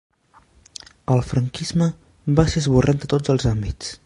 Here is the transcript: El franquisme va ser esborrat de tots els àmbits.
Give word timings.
El 1.15 1.21
franquisme 1.33 1.91
va 2.41 2.49
ser 2.55 2.65
esborrat 2.67 3.05
de 3.05 3.15
tots 3.17 3.37
els 3.37 3.51
àmbits. 3.57 3.99